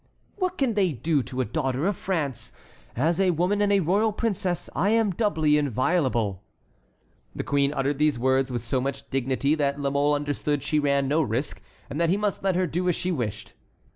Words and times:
"What 0.37 0.57
can 0.57 0.73
they 0.73 0.93
do 0.93 1.21
to 1.21 1.41
a 1.41 1.45
daughter 1.45 1.85
of 1.85 1.95
France? 1.95 2.53
As 2.95 3.19
a 3.19 3.29
woman 3.29 3.61
and 3.61 3.71
a 3.71 3.81
royal 3.81 4.11
princess 4.11 4.67
I 4.75 4.89
am 4.89 5.11
doubly 5.11 5.59
inviolable." 5.59 6.41
The 7.35 7.43
queen 7.43 7.71
uttered 7.71 7.99
these 7.99 8.17
words 8.17 8.51
with 8.51 8.63
so 8.63 8.81
much 8.81 9.07
dignity 9.11 9.53
that 9.53 9.79
La 9.79 9.91
Mole 9.91 10.15
understood 10.15 10.63
she 10.63 10.79
ran 10.79 11.07
no 11.07 11.21
risk, 11.21 11.61
and 11.87 12.01
that 12.01 12.09
he 12.09 12.17
must 12.17 12.41
let 12.43 12.55
her 12.55 12.65
do 12.65 12.89
as 12.89 12.95
she 12.95 13.11
wished. 13.11 13.53